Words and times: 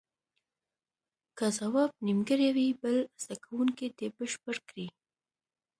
که 1.37 1.45
ځواب 1.57 1.91
نیمګړی 2.05 2.49
وي 2.55 2.67
بل 2.81 2.97
زده 3.21 3.35
کوونکی 3.45 3.87
دې 3.97 4.07
بشپړ 4.17 4.55
کړي. 4.67 4.87